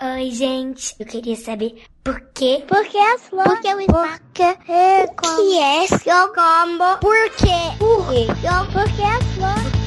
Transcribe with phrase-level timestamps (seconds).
[0.00, 0.94] Oi, gente.
[1.00, 2.62] Eu queria saber por quê?
[2.68, 3.52] Por que as flores?
[3.52, 4.20] Por que o espaço?
[4.20, 6.98] Por que é que é seu combo?
[7.00, 7.76] Por quê?
[7.80, 8.26] Por quê?
[8.72, 9.78] Por que as flores?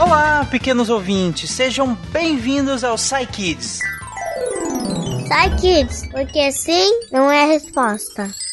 [0.00, 3.80] Olá, pequenos ouvintes, sejam bem-vindos ao Psy Kids.
[5.28, 8.47] Psy Kids, porque sim não é a resposta.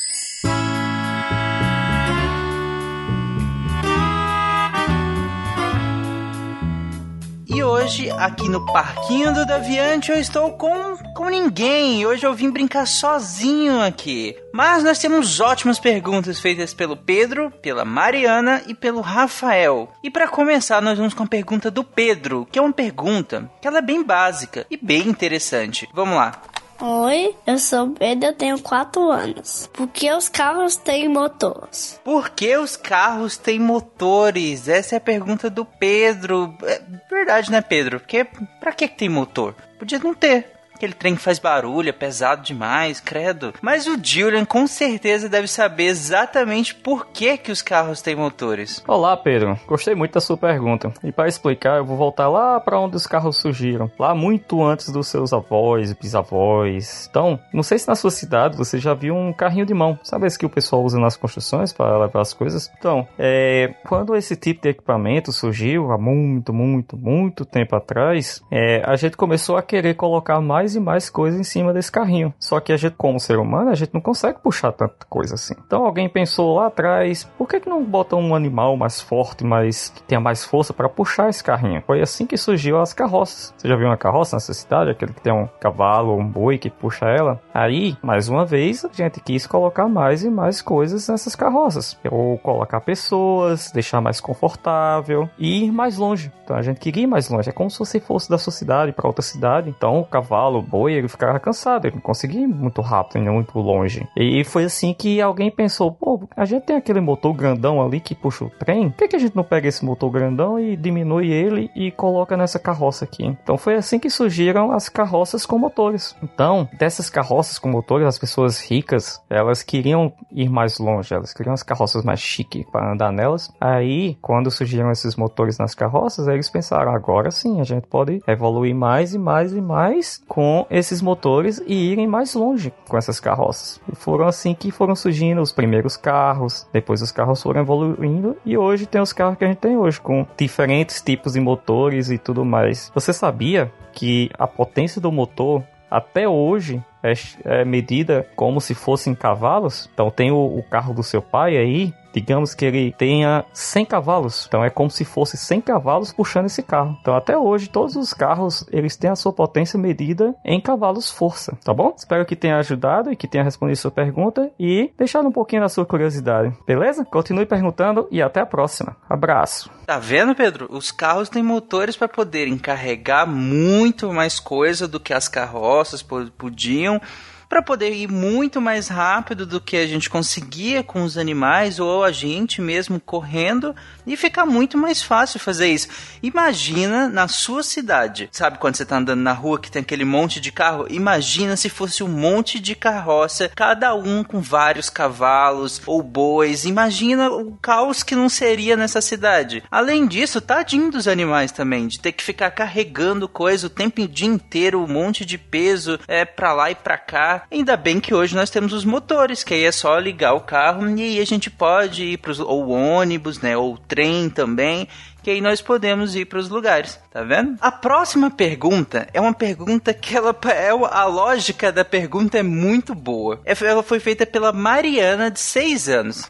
[7.85, 12.03] Hoje, aqui no Parquinho do Daviante, eu estou com, com ninguém.
[12.03, 14.35] Hoje eu vim brincar sozinho aqui.
[14.51, 19.91] Mas nós temos ótimas perguntas feitas pelo Pedro, pela Mariana e pelo Rafael.
[20.03, 23.67] E para começar, nós vamos com a pergunta do Pedro, que é uma pergunta que
[23.67, 25.87] ela é bem básica e bem interessante.
[25.93, 26.41] Vamos lá.
[26.79, 29.69] Oi, eu sou Pedro, eu tenho 4 anos.
[29.71, 31.99] Por que os carros têm motores?
[32.03, 34.67] Por que os carros têm motores?
[34.67, 36.53] Essa é a pergunta do Pedro.
[36.63, 37.99] É verdade, né, Pedro?
[37.99, 38.25] Porque
[38.59, 39.55] pra que tem motor?
[39.79, 40.54] Podia não ter.
[40.75, 43.53] Aquele trem que faz barulho, é pesado demais, credo.
[43.61, 48.83] Mas o Julian com certeza deve saber exatamente por que, que os carros têm motores.
[48.85, 49.57] Olá, Pedro.
[49.65, 50.91] Gostei muito da sua pergunta.
[51.01, 53.89] E para explicar, eu vou voltar lá para onde os carros surgiram.
[53.97, 57.07] Lá muito antes dos seus avós e bisavós.
[57.09, 59.97] Então, não sei se na sua cidade você já viu um carrinho de mão.
[60.03, 62.69] Sabe esse que o pessoal usa nas construções para levar as coisas?
[62.77, 68.83] Então, é, quando esse tipo de equipamento surgiu, há muito, muito, muito tempo atrás, é,
[68.85, 72.33] a gente começou a querer colocar mais mais e mais coisas em cima desse carrinho.
[72.39, 75.53] Só que a gente, como ser humano, a gente não consegue puxar tanta coisa assim.
[75.65, 79.89] Então alguém pensou lá atrás, por que, que não bota um animal mais forte, mais
[79.89, 81.83] que tenha mais força para puxar esse carrinho?
[81.85, 83.53] Foi assim que surgiu as carroças.
[83.55, 84.89] Você já viu uma carroça nessa cidade?
[84.89, 87.39] Aquele que tem um cavalo ou um boi que puxa ela?
[87.53, 91.97] Aí, mais uma vez, a gente quis colocar mais e mais coisas nessas carroças.
[92.09, 96.31] Ou colocar pessoas, deixar mais confortável e ir mais longe.
[96.43, 97.49] Então a gente queria ir mais longe.
[97.49, 99.69] É como se você fosse da sua cidade para outra cidade.
[99.69, 103.33] Então o cavalo cavalo, boi, ele ficava cansado, ele não conseguia ir muito rápido, nem
[103.33, 104.07] muito longe.
[104.15, 108.15] E foi assim que alguém pensou, pô, a gente tem aquele motor grandão ali que
[108.15, 111.31] puxa o trem, por que, que a gente não pega esse motor grandão e diminui
[111.31, 113.25] ele e coloca nessa carroça aqui?
[113.25, 116.15] Então foi assim que surgiram as carroças com motores.
[116.23, 121.53] Então, dessas carroças com motores, as pessoas ricas, elas queriam ir mais longe, elas queriam
[121.53, 123.51] as carroças mais chiques para andar nelas.
[123.59, 128.75] Aí, quando surgiram esses motores nas carroças, eles pensaram, agora sim, a gente pode evoluir
[128.75, 133.19] mais e mais e mais com com esses motores e irem mais longe com essas
[133.19, 133.81] carroças.
[133.91, 138.55] E foram assim que foram surgindo os primeiros carros, depois os carros foram evoluindo e
[138.55, 142.19] hoje tem os carros que a gente tem hoje, com diferentes tipos de motores e
[142.19, 142.91] tudo mais.
[142.93, 147.13] Você sabia que a potência do motor até hoje é,
[147.43, 149.89] é medida como se fossem cavalos?
[149.95, 154.45] Então tem o, o carro do seu pai aí, digamos que ele tenha 100 cavalos.
[154.47, 156.97] Então é como se fosse 100 cavalos puxando esse carro.
[157.01, 161.57] Então até hoje todos os carros eles têm a sua potência medida em cavalos força,
[161.63, 161.93] tá bom?
[161.97, 165.69] Espero que tenha ajudado e que tenha respondido sua pergunta e deixado um pouquinho da
[165.69, 166.55] sua curiosidade.
[166.65, 167.03] Beleza?
[167.03, 168.95] Continue perguntando e até a próxima.
[169.09, 169.69] Abraço.
[169.85, 170.67] Tá vendo, Pedro?
[170.71, 176.01] Os carros têm motores para poderem carregar muito mais coisa do que as carroças
[176.37, 177.01] podiam
[177.49, 182.03] para poder ir muito mais rápido do que a gente conseguia com os animais ou
[182.03, 183.75] a gente mesmo correndo
[184.05, 185.87] e ficar muito mais fácil fazer isso.
[186.21, 190.39] Imagina na sua cidade, sabe quando você tá andando na rua que tem aquele monte
[190.39, 190.85] de carro?
[190.89, 196.65] Imagina se fosse um monte de carroça, cada um com vários cavalos ou bois.
[196.65, 199.63] Imagina o caos que não seria nessa cidade.
[199.69, 204.07] Além disso, tadinho dos animais também, de ter que ficar carregando coisa o tempo o
[204.07, 207.34] dia inteiro, um monte de peso é para lá e para cá.
[207.51, 210.87] Ainda bem que hoje nós temos os motores, que aí é só ligar o carro
[210.89, 214.87] e aí a gente pode ir para ou ônibus, né, ou trem também,
[215.21, 217.57] que aí nós podemos ir para os lugares, tá vendo?
[217.59, 222.93] A próxima pergunta é uma pergunta que ela é a lógica da pergunta é muito
[222.93, 223.39] boa.
[223.43, 226.29] É, ela foi feita pela Mariana de 6 anos.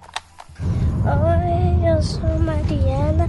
[1.04, 3.28] Oi, eu sou Mariana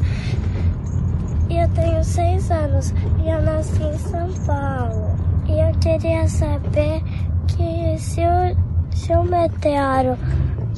[1.51, 2.95] e eu tenho 6 anos
[3.25, 5.17] e eu nasci em São Paulo.
[5.49, 7.03] E eu queria saber
[7.47, 8.57] que se o,
[8.95, 10.17] se o meteoro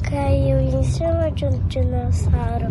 [0.03, 2.67] caiu em cima de um dinossauro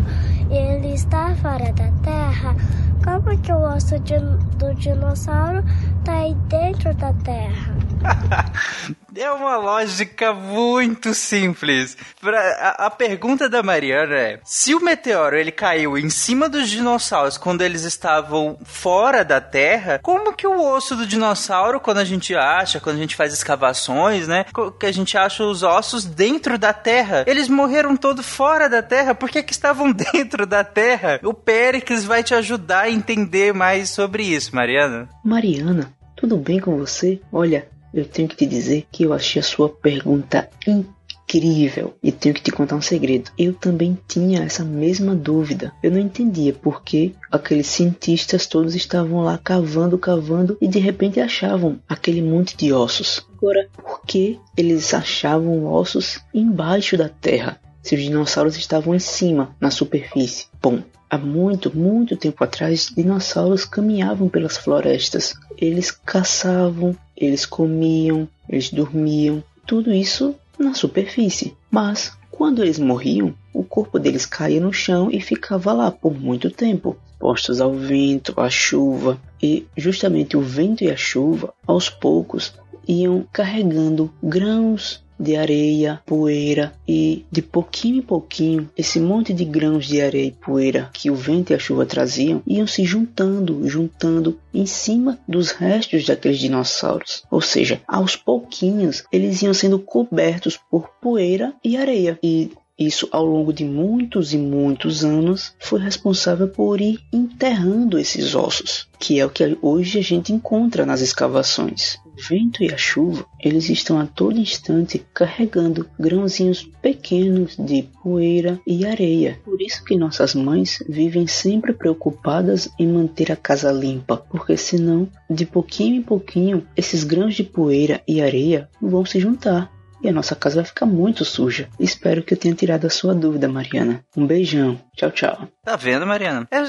[0.50, 2.56] e ele está fora da Terra,
[3.04, 4.18] como que o osso de,
[4.58, 5.62] do dinossauro
[5.98, 7.87] está aí dentro da Terra?
[9.16, 11.96] É uma lógica muito simples.
[12.20, 16.68] Pra, a, a, pergunta da Mariana é: se o meteoro ele caiu em cima dos
[16.68, 22.04] dinossauros quando eles estavam fora da Terra, como que o osso do dinossauro, quando a
[22.04, 24.44] gente acha, quando a gente faz escavações, né,
[24.78, 29.16] que a gente acha os ossos dentro da Terra, eles morreram todos fora da Terra?
[29.16, 31.18] Por que que estavam dentro da Terra?
[31.24, 35.08] O Péricles vai te ajudar a entender mais sobre isso, Mariana.
[35.24, 37.20] Mariana, tudo bem com você?
[37.32, 37.66] Olha,
[37.98, 42.42] eu tenho que te dizer que eu achei a sua pergunta incrível e tenho que
[42.42, 43.30] te contar um segredo.
[43.38, 45.72] Eu também tinha essa mesma dúvida.
[45.82, 51.20] Eu não entendia por que aqueles cientistas todos estavam lá cavando, cavando e de repente
[51.20, 53.26] achavam aquele monte de ossos.
[53.36, 57.60] Agora, por que eles achavam ossos embaixo da terra?
[57.82, 60.46] Se os dinossauros estavam em cima, na superfície.
[60.60, 65.32] Bom, Há muito, muito tempo atrás, dinossauros caminhavam pelas florestas.
[65.56, 71.54] Eles caçavam, eles comiam, eles dormiam, tudo isso na superfície.
[71.70, 76.50] Mas quando eles morriam, o corpo deles caía no chão e ficava lá por muito
[76.50, 82.54] tempo, postos ao vento, à chuva, e justamente o vento e a chuva, aos poucos,
[82.86, 89.86] iam carregando grãos de areia, poeira e de pouquinho em pouquinho esse monte de grãos
[89.86, 94.38] de areia e poeira que o vento e a chuva traziam iam se juntando, juntando
[94.52, 97.22] em cima dos restos daqueles dinossauros.
[97.30, 103.26] Ou seja, aos pouquinhos eles iam sendo cobertos por poeira e areia e isso, ao
[103.26, 109.26] longo de muitos e muitos anos, foi responsável por ir enterrando esses ossos, que é
[109.26, 111.98] o que hoje a gente encontra nas escavações.
[112.06, 118.60] O vento e a chuva, eles estão a todo instante carregando grãozinhos pequenos de poeira
[118.64, 119.40] e areia.
[119.44, 125.08] Por isso que nossas mães vivem sempre preocupadas em manter a casa limpa, porque senão,
[125.28, 130.12] de pouquinho em pouquinho, esses grãos de poeira e areia vão se juntar e a
[130.12, 131.68] nossa casa vai ficar muito suja.
[131.78, 134.04] Espero que eu tenha tirado a sua dúvida, Mariana.
[134.16, 134.80] Um beijão.
[134.98, 135.48] Tchau, tchau.
[135.64, 136.48] Tá vendo, Mariana?
[136.50, 136.64] É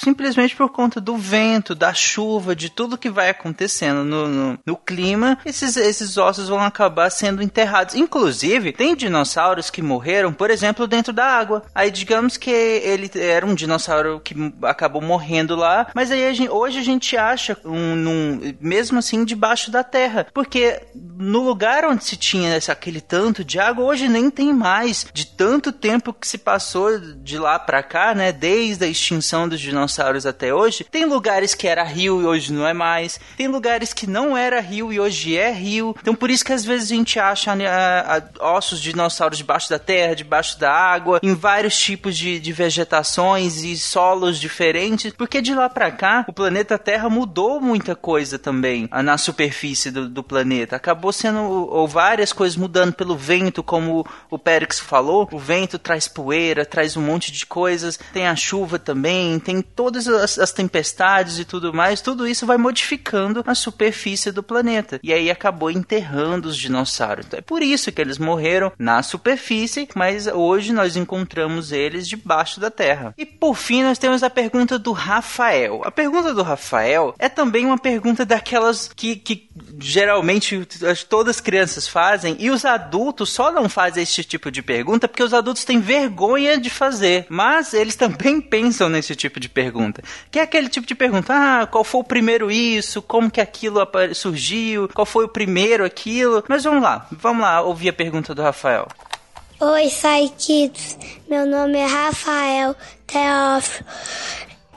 [0.00, 4.76] simplesmente por conta do vento, da chuva, de tudo que vai acontecendo no, no, no,
[4.76, 7.94] clima, esses, esses ossos vão acabar sendo enterrados.
[7.94, 11.62] Inclusive, tem dinossauros que morreram, por exemplo, dentro da água.
[11.74, 16.50] Aí, digamos que ele era um dinossauro que acabou morrendo lá, mas aí a gente,
[16.50, 22.16] hoje a gente acha um, mesmo assim debaixo da terra, porque no lugar onde se
[22.16, 26.38] tinha esse, aquele tanto de água, hoje nem tem mais, de tanto tempo que se
[26.38, 31.54] passou de lá para cá, né, desde a extinção dos dinossauros até hoje, tem lugares
[31.54, 34.98] que era rio e hoje não é mais, tem lugares que não era rio e
[34.98, 35.94] hoje é rio.
[36.00, 39.38] Então por isso que às vezes a gente acha né, a, a, ossos de dinossauros
[39.38, 45.12] debaixo da terra, debaixo da água, em vários tipos de, de vegetações e solos diferentes,
[45.12, 50.08] porque de lá para cá o planeta Terra mudou muita coisa também na superfície do,
[50.08, 50.74] do planeta.
[50.74, 55.28] Acabou sendo ou várias coisas mudando pelo vento, como o Périx falou.
[55.30, 57.98] O vento traz poeira, traz um monte de coisas.
[58.12, 62.56] Tem a chuva também, tem todas as, as, tempestades e tudo mais, tudo isso vai
[62.56, 64.98] modificando a superfície do planeta.
[65.02, 67.26] E aí acabou enterrando os dinossauros.
[67.26, 72.58] Então é por isso que eles morreram na superfície, mas hoje nós encontramos eles debaixo
[72.58, 73.14] da terra.
[73.18, 75.82] E por fim, nós temos a pergunta do Rafael.
[75.84, 80.66] A pergunta do Rafael é também uma pergunta daquelas que, que geralmente
[81.10, 85.22] todas as crianças fazem e os adultos só não fazem esse tipo de pergunta porque
[85.22, 90.02] os adultos têm vergonha de fazer, mas eles também pensam nesse tipo de pergunta pergunta.
[90.30, 93.00] Que é aquele tipo de pergunta: ah, qual foi o primeiro isso?
[93.00, 93.80] Como que aquilo
[94.14, 94.88] surgiu?
[94.88, 96.44] Qual foi o primeiro aquilo?
[96.48, 98.88] Mas vamos lá, vamos lá ouvir a pergunta do Rafael.
[99.60, 100.98] Oi, Sai Kids.
[101.28, 102.74] Meu nome é Rafael
[103.06, 103.86] Teófilo.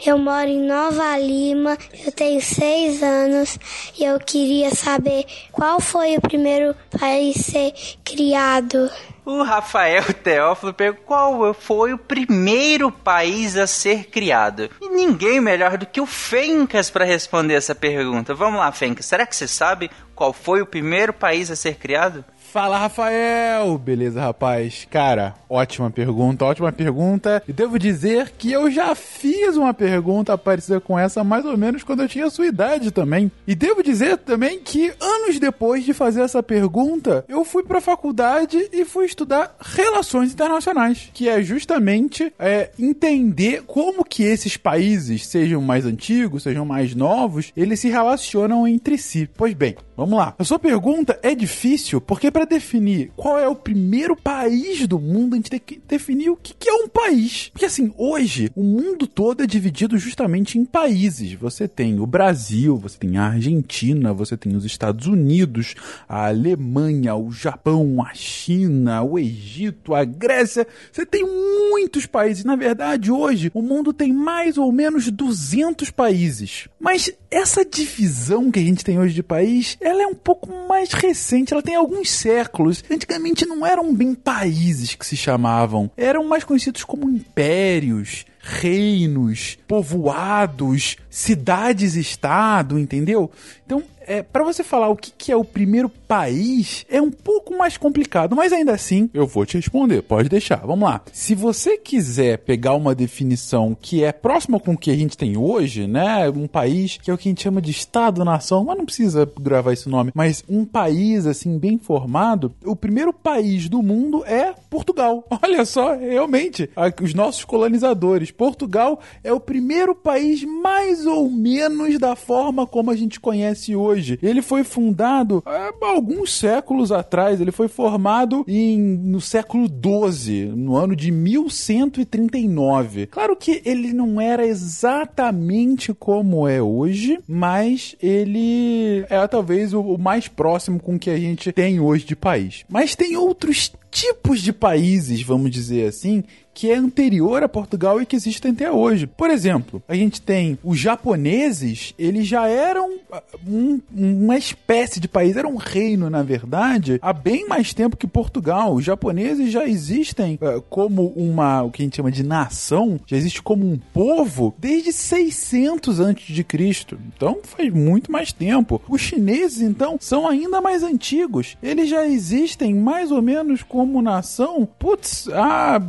[0.05, 3.57] Eu moro em Nova Lima, eu tenho seis anos
[3.97, 8.91] e eu queria saber qual foi o primeiro país a ser criado.
[9.25, 14.69] O Rafael Teófilo perguntou qual foi o primeiro país a ser criado.
[14.81, 18.33] E ninguém melhor do que o Fencas para responder essa pergunta.
[18.33, 19.05] Vamos lá, Fencas.
[19.05, 22.25] Será que você sabe qual foi o primeiro país a ser criado?
[22.53, 23.79] Fala, Rafael!
[23.79, 24.85] Beleza, rapaz?
[24.87, 27.41] Cara, ótima pergunta, ótima pergunta.
[27.47, 31.81] E devo dizer que eu já fiz uma pergunta parecida com essa mais ou menos
[31.81, 33.31] quando eu tinha sua idade também.
[33.47, 38.69] E devo dizer também que anos depois de fazer essa pergunta, eu fui pra faculdade
[38.71, 45.59] e fui estudar relações internacionais, que é justamente é, entender como que esses países, sejam
[45.59, 49.27] mais antigos, sejam mais novos, eles se relacionam entre si.
[49.35, 50.33] Pois bem, Vamos lá.
[50.37, 55.33] A sua pergunta é difícil porque para definir qual é o primeiro país do mundo,
[55.33, 57.49] a gente tem que definir o que é um país.
[57.53, 61.33] Porque assim, hoje o mundo todo é dividido justamente em países.
[61.33, 65.75] Você tem o Brasil, você tem a Argentina, você tem os Estados Unidos,
[66.07, 70.67] a Alemanha, o Japão, a China, o Egito, a Grécia.
[70.91, 72.43] Você tem muitos países.
[72.43, 76.67] Na verdade, hoje o mundo tem mais ou menos 200 países.
[76.79, 80.91] Mas essa divisão que a gente tem hoje de país, ela é um pouco mais
[80.93, 82.83] recente, ela tem alguns séculos.
[82.89, 90.97] Antigamente não eram bem países que se chamavam, eram mais conhecidos como impérios, reinos, povoados,
[91.09, 93.29] cidades-estado, entendeu?
[93.65, 97.57] Então, é, para você falar o que, que, é o primeiro país, é um pouco
[97.57, 100.01] mais complicado, mas ainda assim eu vou te responder.
[100.01, 100.57] Pode deixar.
[100.57, 101.01] Vamos lá.
[101.11, 105.37] Se você quiser pegar uma definição que é próxima com o que a gente tem
[105.37, 106.29] hoje, né?
[106.29, 109.73] Um país que é o que a gente chama de Estado-nação, mas não precisa gravar
[109.73, 115.25] esse nome, mas um país assim bem formado, o primeiro país do mundo é Portugal.
[115.41, 116.69] Olha só, realmente,
[117.01, 118.31] os nossos colonizadores.
[118.31, 123.92] Portugal é o primeiro país mais ou menos da forma como a gente conhece hoje
[123.93, 124.19] hoje.
[124.21, 127.39] Ele foi fundado há alguns séculos atrás.
[127.39, 133.07] Ele foi formado em, no século XII, no ano de 1139.
[133.07, 139.97] Claro que ele não era exatamente como é hoje, mas ele é talvez o, o
[139.97, 142.65] mais próximo com que a gente tem hoje de país.
[142.69, 146.23] Mas tem outros tipos de países, vamos dizer assim,
[146.53, 149.07] que é anterior a Portugal e que existem até hoje.
[149.07, 155.07] Por exemplo, a gente tem os japoneses, eles já eram ah, um, uma espécie de
[155.07, 158.73] país, era um reino, na verdade, há bem mais tempo que Portugal.
[158.73, 163.17] Os japoneses já existem uh, como uma, o que a gente chama de nação, já
[163.17, 166.99] existe como um povo desde 600 antes de Cristo.
[167.15, 168.81] Então faz muito mais tempo.
[168.87, 171.57] Os chineses, então, são ainda mais antigos.
[171.63, 175.81] Eles já existem mais ou menos como nação, putz, há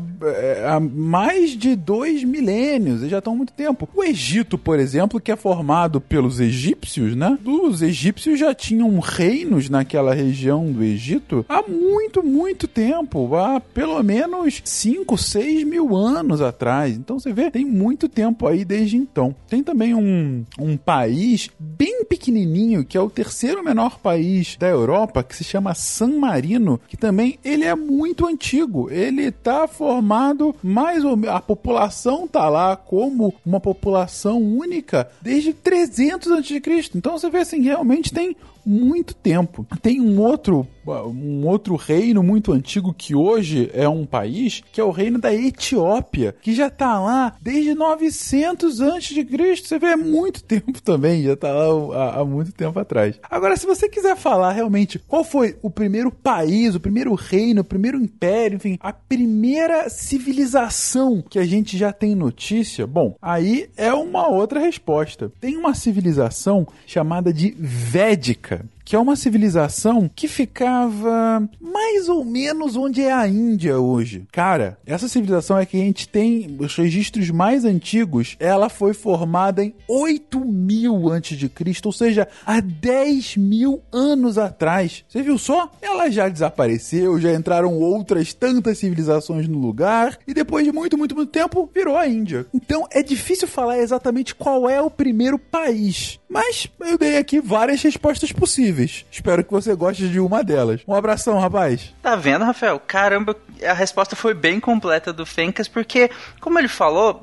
[0.66, 3.88] há mais de dois milênios, eles já estão há muito tempo.
[3.94, 7.38] O Egito, por exemplo, que é formado pelos egípcios, né?
[7.44, 14.02] Os egípcios já tinham reinos naquela região do Egito há muito, muito tempo, há pelo
[14.02, 16.96] menos 5, 6 mil anos atrás.
[16.96, 19.34] Então você vê, tem muito tempo aí desde então.
[19.48, 25.22] Tem também um, um país bem pequenininho, que é o terceiro menor país da Europa,
[25.22, 28.90] que se chama San Marino, que também ele é muito antigo.
[28.90, 31.36] Ele está formado mais ou menos.
[31.36, 36.90] A população tá lá como uma população única desde 300 a.C.
[36.94, 39.66] Então você vê assim, realmente tem muito tempo.
[39.82, 44.84] Tem um outro, um outro reino muito antigo que hoje é um país, que é
[44.84, 49.68] o reino da Etiópia, que já está lá desde 900 antes de Cristo.
[49.68, 53.18] Você vê, é muito tempo também, já está lá há, há, muito tempo atrás.
[53.30, 57.64] Agora, se você quiser falar realmente qual foi o primeiro país, o primeiro reino, o
[57.64, 63.92] primeiro império, enfim, a primeira civilização que a gente já tem notícia, bom, aí é
[63.92, 65.32] uma outra resposta.
[65.40, 68.64] Tem uma civilização chamada de Védica Okay.
[68.84, 74.26] Que é uma civilização que ficava mais ou menos onde é a Índia hoje.
[74.30, 78.36] Cara, essa civilização é que a gente tem os registros mais antigos.
[78.38, 84.36] Ela foi formada em 8 mil antes de Cristo, ou seja, há 10 mil anos
[84.36, 85.04] atrás.
[85.08, 85.70] Você viu só?
[85.80, 91.16] Ela já desapareceu, já entraram outras tantas civilizações no lugar e depois de muito, muito,
[91.16, 92.46] muito tempo virou a Índia.
[92.52, 97.80] Então é difícil falar exatamente qual é o primeiro país, mas eu dei aqui várias
[97.82, 98.73] respostas possíveis
[99.10, 100.80] Espero que você goste de uma delas.
[100.86, 101.94] Um abração, rapaz.
[102.02, 102.80] Tá vendo, Rafael?
[102.80, 107.22] Caramba, a resposta foi bem completa do Fencas, porque, como ele falou,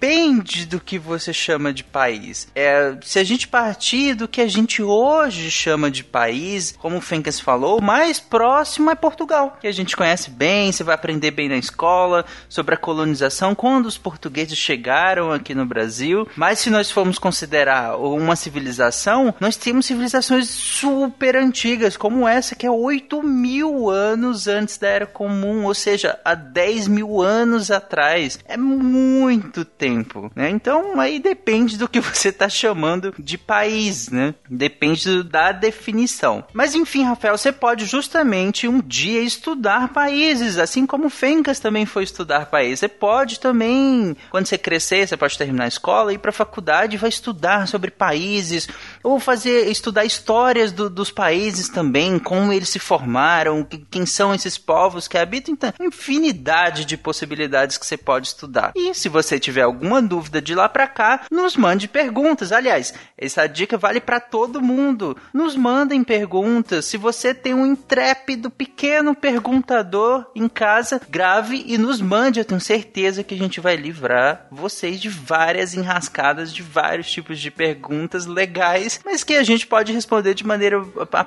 [0.00, 2.46] depende do que você chama de país.
[2.54, 7.00] É, se a gente partir do que a gente hoje chama de país, como o
[7.00, 11.32] Fencas falou, o mais próximo é Portugal, que a gente conhece bem, você vai aprender
[11.32, 16.28] bem na escola sobre a colonização, quando os portugueses chegaram aqui no Brasil.
[16.36, 22.66] Mas se nós formos considerar uma civilização, nós temos civilizações super antigas, como essa que
[22.66, 28.38] é 8 mil anos antes da Era Comum, ou seja, há 10 mil anos atrás.
[28.46, 30.50] É muito tempo tempo, né?
[30.50, 34.34] Então aí depende do que você está chamando de país, né?
[34.48, 36.44] Depende da definição.
[36.52, 42.04] Mas enfim, Rafael, você pode justamente um dia estudar países, assim como Fencas também foi
[42.04, 42.80] estudar países.
[42.80, 46.94] Você pode também, quando você crescer, você pode terminar a escola, ir para a faculdade
[46.94, 48.68] e vai estudar sobre países,
[49.02, 54.58] ou fazer estudar histórias do, dos países também, como eles se formaram, quem são esses
[54.58, 58.72] povos que habitam, então, infinidade de possibilidades que você pode estudar.
[58.76, 62.50] E se você tiver algum alguma dúvida de lá para cá, nos mande perguntas.
[62.50, 65.16] Aliás, essa dica vale para todo mundo.
[65.32, 66.86] Nos mandem perguntas.
[66.86, 72.40] Se você tem um intrépido pequeno perguntador em casa, grave e nos mande.
[72.40, 77.38] Eu tenho certeza que a gente vai livrar vocês de várias enrascadas, de vários tipos
[77.38, 80.82] de perguntas legais, mas que a gente pode responder de maneira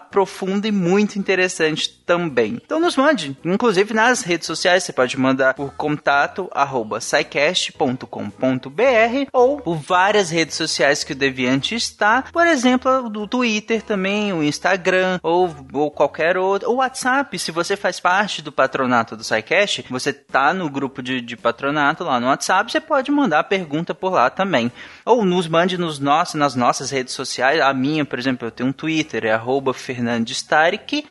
[0.10, 2.60] profunda e muito interessante também.
[2.64, 7.00] Então nos mande, inclusive nas redes sociais, você pode mandar por contato arroba
[9.32, 14.44] ou por várias redes sociais que o Deviante está, por exemplo, do Twitter também, o
[14.44, 19.86] Instagram ou, ou qualquer outro, o WhatsApp, se você faz parte do patronato do SciCast,
[19.90, 24.12] você tá no grupo de, de patronato lá no WhatsApp, você pode mandar pergunta por
[24.12, 24.72] lá também.
[25.06, 28.70] Ou nos mande nos nossos, nas nossas redes sociais, a minha, por exemplo, eu tenho
[28.70, 29.74] um Twitter, é arroba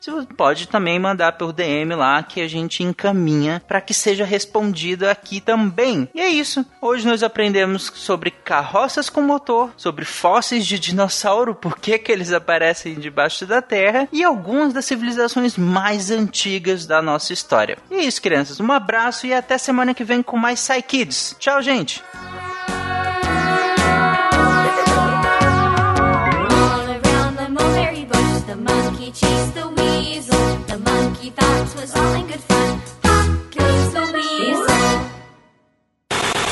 [0.01, 5.09] você pode também mandar por DM lá que a gente encaminha para que seja respondido
[5.09, 6.09] aqui também.
[6.15, 6.65] E é isso.
[6.81, 12.33] Hoje nós aprendemos sobre carroças com motor, sobre fósseis de dinossauro, por que, que eles
[12.33, 17.79] aparecem debaixo da terra e algumas das civilizações mais antigas da nossa história.
[17.91, 18.61] E é isso, crianças.
[18.61, 21.37] Um abraço e até semana que vem com mais Psy Kids.
[21.39, 22.03] Tchau, gente!